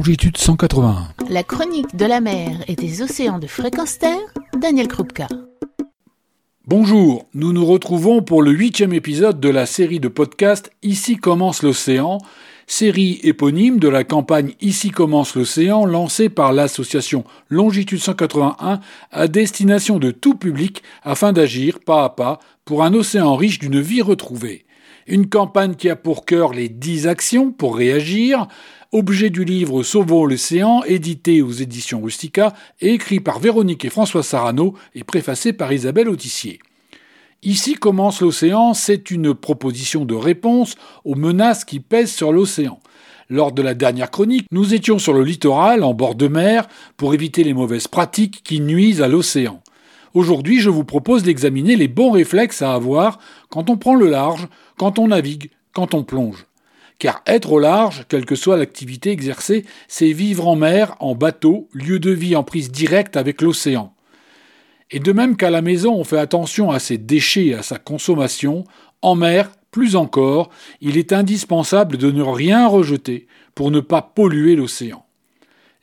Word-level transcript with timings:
longitude 0.00 0.38
181. 0.38 1.08
La 1.28 1.42
chronique 1.42 1.94
de 1.94 2.06
la 2.06 2.22
mer 2.22 2.64
et 2.68 2.74
des 2.74 3.02
océans 3.02 3.38
de 3.38 3.46
fréquence 3.46 3.98
terre, 3.98 4.16
Daniel 4.58 4.88
Krupka. 4.88 5.28
Bonjour, 6.66 7.26
nous 7.34 7.52
nous 7.52 7.66
retrouvons 7.66 8.22
pour 8.22 8.40
le 8.40 8.50
huitième 8.50 8.94
épisode 8.94 9.40
de 9.40 9.50
la 9.50 9.66
série 9.66 10.00
de 10.00 10.08
podcasts 10.08 10.70
Ici 10.82 11.18
commence 11.18 11.62
l'océan, 11.62 12.16
série 12.66 13.20
éponyme 13.24 13.78
de 13.78 13.88
la 13.88 14.02
campagne 14.02 14.54
Ici 14.62 14.90
commence 14.90 15.34
l'océan 15.34 15.84
lancée 15.84 16.30
par 16.30 16.54
l'association 16.54 17.24
Longitude 17.50 18.00
181 18.00 18.80
à 19.12 19.28
destination 19.28 19.98
de 19.98 20.12
tout 20.12 20.34
public 20.34 20.82
afin 21.02 21.34
d'agir 21.34 21.78
pas 21.78 22.04
à 22.04 22.08
pas 22.08 22.38
pour 22.64 22.84
un 22.84 22.94
océan 22.94 23.36
riche 23.36 23.58
d'une 23.58 23.82
vie 23.82 24.00
retrouvée. 24.00 24.64
Une 25.10 25.28
campagne 25.28 25.74
qui 25.74 25.90
a 25.90 25.96
pour 25.96 26.24
cœur 26.24 26.52
les 26.52 26.68
dix 26.68 27.08
actions 27.08 27.50
pour 27.50 27.76
réagir, 27.76 28.46
objet 28.92 29.28
du 29.28 29.44
livre 29.44 29.82
Sauvons 29.82 30.24
l'océan, 30.24 30.84
édité 30.84 31.42
aux 31.42 31.50
éditions 31.50 32.00
Rustica 32.00 32.54
et 32.80 32.94
écrit 32.94 33.18
par 33.18 33.40
Véronique 33.40 33.84
et 33.84 33.90
François 33.90 34.22
Sarano 34.22 34.74
et 34.94 35.02
préfacé 35.02 35.52
par 35.52 35.72
Isabelle 35.72 36.08
Autissier. 36.08 36.60
Ici 37.42 37.74
commence 37.74 38.20
l'océan, 38.20 38.72
c'est 38.72 39.10
une 39.10 39.34
proposition 39.34 40.04
de 40.04 40.14
réponse 40.14 40.76
aux 41.04 41.16
menaces 41.16 41.64
qui 41.64 41.80
pèsent 41.80 42.14
sur 42.14 42.30
l'océan. 42.30 42.78
Lors 43.28 43.50
de 43.50 43.62
la 43.62 43.74
dernière 43.74 44.12
chronique, 44.12 44.46
nous 44.52 44.74
étions 44.74 45.00
sur 45.00 45.12
le 45.12 45.24
littoral, 45.24 45.82
en 45.82 45.92
bord 45.92 46.14
de 46.14 46.28
mer, 46.28 46.68
pour 46.96 47.14
éviter 47.14 47.42
les 47.42 47.54
mauvaises 47.54 47.88
pratiques 47.88 48.42
qui 48.44 48.60
nuisent 48.60 49.02
à 49.02 49.08
l'océan. 49.08 49.60
Aujourd'hui, 50.12 50.60
je 50.60 50.70
vous 50.70 50.84
propose 50.84 51.22
d'examiner 51.22 51.76
les 51.76 51.86
bons 51.86 52.10
réflexes 52.10 52.62
à 52.62 52.74
avoir 52.74 53.20
quand 53.48 53.70
on 53.70 53.76
prend 53.76 53.94
le 53.94 54.08
large, 54.08 54.48
quand 54.76 54.98
on 54.98 55.08
navigue, 55.08 55.50
quand 55.72 55.94
on 55.94 56.02
plonge. 56.02 56.46
Car 56.98 57.22
être 57.26 57.52
au 57.52 57.58
large, 57.58 58.04
quelle 58.08 58.26
que 58.26 58.34
soit 58.34 58.56
l'activité 58.56 59.10
exercée, 59.10 59.64
c'est 59.88 60.12
vivre 60.12 60.48
en 60.48 60.56
mer, 60.56 60.96
en 61.00 61.14
bateau, 61.14 61.68
lieu 61.72 61.98
de 61.98 62.10
vie 62.10 62.34
en 62.34 62.42
prise 62.42 62.72
directe 62.72 63.16
avec 63.16 63.40
l'océan. 63.40 63.94
Et 64.90 64.98
de 64.98 65.12
même 65.12 65.36
qu'à 65.36 65.50
la 65.50 65.62
maison 65.62 65.94
on 65.94 66.04
fait 66.04 66.18
attention 66.18 66.72
à 66.72 66.80
ses 66.80 66.98
déchets 66.98 67.46
et 67.46 67.54
à 67.54 67.62
sa 67.62 67.78
consommation, 67.78 68.64
en 69.02 69.14
mer, 69.14 69.52
plus 69.70 69.94
encore, 69.94 70.50
il 70.80 70.98
est 70.98 71.12
indispensable 71.12 71.96
de 71.96 72.10
ne 72.10 72.22
rien 72.22 72.66
rejeter 72.66 73.28
pour 73.54 73.70
ne 73.70 73.80
pas 73.80 74.02
polluer 74.02 74.56
l'océan. 74.56 75.04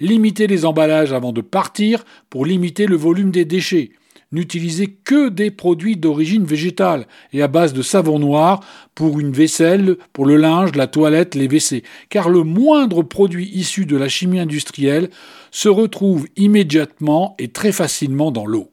Limiter 0.00 0.48
les 0.48 0.64
emballages 0.64 1.12
avant 1.12 1.32
de 1.32 1.40
partir 1.40 2.04
pour 2.28 2.44
limiter 2.44 2.86
le 2.86 2.96
volume 2.96 3.30
des 3.30 3.44
déchets. 3.44 3.92
N'utilisez 4.32 4.88
que 4.88 5.28
des 5.28 5.52
produits 5.52 5.96
d'origine 5.96 6.44
végétale 6.44 7.06
et 7.32 7.42
à 7.42 7.48
base 7.48 7.72
de 7.72 7.82
savon 7.82 8.18
noir 8.18 8.60
pour 8.94 9.20
une 9.20 9.32
vaisselle, 9.32 9.96
pour 10.12 10.26
le 10.26 10.36
linge, 10.36 10.74
la 10.74 10.88
toilette, 10.88 11.36
les 11.36 11.46
WC, 11.46 11.84
car 12.08 12.28
le 12.28 12.42
moindre 12.42 13.02
produit 13.02 13.48
issu 13.54 13.86
de 13.86 13.96
la 13.96 14.08
chimie 14.08 14.40
industrielle 14.40 15.10
se 15.52 15.68
retrouve 15.68 16.26
immédiatement 16.36 17.36
et 17.38 17.48
très 17.48 17.70
facilement 17.72 18.32
dans 18.32 18.46
l'eau. 18.46 18.72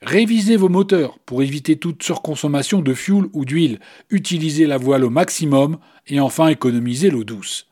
Révisez 0.00 0.56
vos 0.56 0.68
moteurs 0.68 1.18
pour 1.18 1.42
éviter 1.42 1.76
toute 1.76 2.02
surconsommation 2.02 2.80
de 2.80 2.94
fuel 2.94 3.24
ou 3.32 3.44
d'huile. 3.44 3.80
Utilisez 4.10 4.66
la 4.66 4.78
voile 4.78 5.04
au 5.04 5.10
maximum 5.10 5.78
et 6.06 6.20
enfin 6.20 6.48
économisez 6.48 7.10
l'eau 7.10 7.24
douce. 7.24 7.66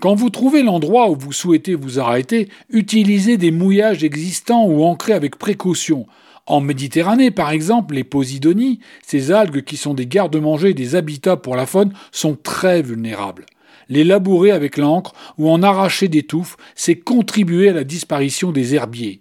Quand 0.00 0.14
vous 0.14 0.30
trouvez 0.30 0.62
l'endroit 0.62 1.10
où 1.10 1.14
vous 1.14 1.32
souhaitez 1.32 1.74
vous 1.74 2.00
arrêter, 2.00 2.48
utilisez 2.70 3.36
des 3.36 3.50
mouillages 3.50 4.02
existants 4.02 4.64
ou 4.64 4.82
ancrés 4.82 5.12
avec 5.12 5.36
précaution. 5.36 6.06
En 6.46 6.62
Méditerranée, 6.62 7.30
par 7.30 7.50
exemple, 7.50 7.94
les 7.94 8.02
posidonies, 8.02 8.80
ces 9.06 9.30
algues 9.30 9.62
qui 9.62 9.76
sont 9.76 9.92
des 9.92 10.06
gardes-manger 10.06 10.70
et 10.70 10.74
des 10.74 10.94
habitats 10.94 11.36
pour 11.36 11.54
la 11.54 11.66
faune, 11.66 11.92
sont 12.12 12.34
très 12.34 12.80
vulnérables. 12.80 13.44
Les 13.90 14.04
labourer 14.04 14.52
avec 14.52 14.78
l'encre 14.78 15.12
ou 15.36 15.50
en 15.50 15.62
arracher 15.62 16.08
des 16.08 16.22
touffes, 16.22 16.56
c'est 16.74 16.96
contribuer 16.96 17.68
à 17.68 17.74
la 17.74 17.84
disparition 17.84 18.52
des 18.52 18.74
herbiers. 18.74 19.20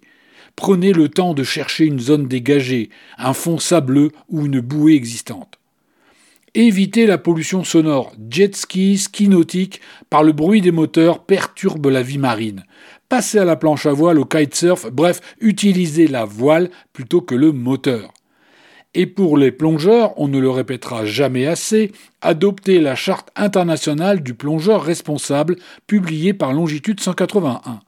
Prenez 0.55 0.93
le 0.93 1.09
temps 1.09 1.33
de 1.33 1.43
chercher 1.43 1.83
une 1.83 1.99
zone 1.99 2.27
dégagée, 2.29 2.89
un 3.17 3.33
fond 3.33 3.59
sableux 3.59 4.11
ou 4.29 4.45
une 4.45 4.61
bouée 4.61 4.95
existante. 4.95 5.58
Évitez 6.55 7.05
la 7.05 7.17
pollution 7.17 7.63
sonore. 7.63 8.13
Jet 8.29 8.55
ski, 8.55 8.97
ski 8.97 9.27
nautique, 9.27 9.81
par 10.09 10.23
le 10.23 10.31
bruit 10.31 10.61
des 10.61 10.71
moteurs, 10.71 11.23
perturbe 11.23 11.87
la 11.87 12.01
vie 12.01 12.17
marine. 12.17 12.63
Passez 13.07 13.37
à 13.37 13.45
la 13.45 13.55
planche 13.55 13.85
à 13.85 13.93
voile, 13.93 14.19
au 14.19 14.25
kitesurf, 14.25 14.91
bref, 14.91 15.21
utilisez 15.41 16.07
la 16.07 16.25
voile 16.25 16.69
plutôt 16.93 17.21
que 17.21 17.35
le 17.35 17.51
moteur. 17.51 18.13
Et 18.95 19.05
pour 19.05 19.37
les 19.37 19.51
plongeurs, 19.51 20.13
on 20.17 20.27
ne 20.27 20.39
le 20.39 20.49
répétera 20.49 21.05
jamais 21.05 21.45
assez, 21.45 21.91
adoptez 22.21 22.79
la 22.79 22.95
charte 22.95 23.29
internationale 23.35 24.23
du 24.23 24.33
plongeur 24.33 24.83
responsable 24.83 25.57
publiée 25.85 26.33
par 26.33 26.53
Longitude 26.53 26.99
181. 26.99 27.81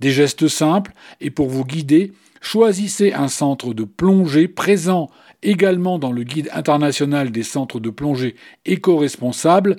Des 0.00 0.10
gestes 0.10 0.48
simples, 0.48 0.92
et 1.22 1.30
pour 1.30 1.48
vous 1.48 1.64
guider, 1.64 2.12
choisissez 2.42 3.14
un 3.14 3.28
centre 3.28 3.72
de 3.72 3.84
plongée 3.84 4.46
présent 4.46 5.10
également 5.46 5.98
dans 5.98 6.12
le 6.12 6.24
guide 6.24 6.50
international 6.52 7.30
des 7.30 7.42
centres 7.42 7.80
de 7.80 7.90
plongée 7.90 8.36
éco-responsables, 8.66 9.76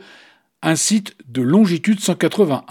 un 0.64 0.76
site 0.76 1.16
de 1.28 1.42
longitude 1.42 2.00
181. 2.00 2.64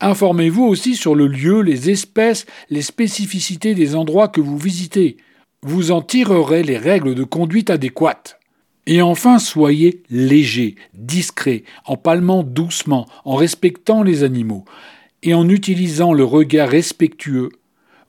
Informez-vous 0.00 0.64
aussi 0.64 0.94
sur 0.94 1.14
le 1.14 1.26
lieu, 1.26 1.60
les 1.60 1.90
espèces, 1.90 2.46
les 2.70 2.82
spécificités 2.82 3.74
des 3.74 3.96
endroits 3.96 4.28
que 4.28 4.40
vous 4.40 4.56
visitez. 4.56 5.16
Vous 5.62 5.90
en 5.90 6.02
tirerez 6.02 6.62
les 6.62 6.78
règles 6.78 7.14
de 7.14 7.24
conduite 7.24 7.68
adéquates. 7.68 8.38
Et 8.86 9.02
enfin, 9.02 9.38
soyez 9.38 10.02
léger, 10.08 10.76
discret, 10.94 11.64
en 11.84 11.96
palmant 11.96 12.42
doucement, 12.42 13.06
en 13.24 13.34
respectant 13.34 14.02
les 14.02 14.22
animaux 14.22 14.64
et 15.22 15.34
en 15.34 15.48
utilisant 15.48 16.12
le 16.12 16.24
regard 16.24 16.68
respectueux, 16.68 17.50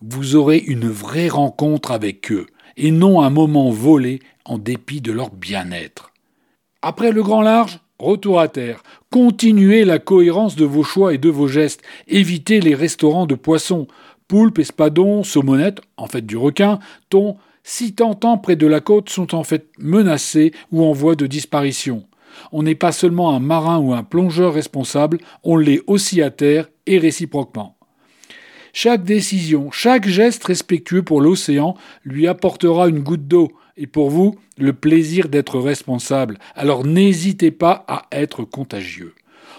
vous 0.01 0.35
aurez 0.35 0.57
une 0.57 0.87
vraie 0.87 1.27
rencontre 1.27 1.91
avec 1.91 2.31
eux, 2.31 2.47
et 2.79 2.91
non 2.91 3.21
un 3.21 3.29
moment 3.29 3.69
volé 3.69 4.21
en 4.45 4.57
dépit 4.57 5.01
de 5.01 5.11
leur 5.11 5.29
bien-être. 5.29 6.11
Après 6.81 7.11
le 7.11 7.21
grand 7.21 7.41
large, 7.41 7.79
retour 7.99 8.39
à 8.39 8.47
terre. 8.47 8.81
Continuez 9.11 9.83
la 9.83 9.99
cohérence 9.99 10.55
de 10.55 10.65
vos 10.65 10.83
choix 10.83 11.13
et 11.13 11.17
de 11.17 11.29
vos 11.29 11.47
gestes. 11.47 11.81
Évitez 12.07 12.61
les 12.61 12.73
restaurants 12.73 13.27
de 13.27 13.35
poissons. 13.35 13.87
Poulpe, 14.29 14.59
espadon, 14.59 15.23
saumonette, 15.23 15.81
en 15.97 16.07
fait 16.07 16.25
du 16.25 16.37
requin, 16.37 16.79
thon, 17.09 17.35
si 17.63 17.93
tentant 17.93 18.37
près 18.37 18.55
de 18.55 18.67
la 18.67 18.79
côte 18.79 19.09
sont 19.09 19.35
en 19.35 19.43
fait 19.43 19.67
menacés 19.77 20.53
ou 20.71 20.83
en 20.83 20.93
voie 20.93 21.15
de 21.15 21.27
disparition. 21.27 22.05
On 22.51 22.63
n'est 22.63 22.75
pas 22.75 22.91
seulement 22.91 23.35
un 23.35 23.39
marin 23.39 23.79
ou 23.79 23.93
un 23.93 24.03
plongeur 24.03 24.53
responsable, 24.53 25.17
on 25.43 25.57
l'est 25.57 25.81
aussi 25.87 26.21
à 26.21 26.29
terre 26.29 26.69
et 26.85 26.99
réciproquement. 26.99 27.78
Chaque 28.73 29.03
décision, 29.03 29.71
chaque 29.71 30.07
geste 30.07 30.43
respectueux 30.43 31.03
pour 31.03 31.21
l'océan 31.21 31.75
lui 32.03 32.27
apportera 32.27 32.87
une 32.87 32.99
goutte 32.99 33.27
d'eau 33.27 33.51
et 33.77 33.87
pour 33.87 34.09
vous 34.09 34.35
le 34.57 34.73
plaisir 34.73 35.29
d'être 35.29 35.59
responsable. 35.59 36.37
Alors 36.55 36.85
n'hésitez 36.85 37.51
pas 37.51 37.85
à 37.87 38.03
être 38.11 38.43
contagieux. 38.43 39.13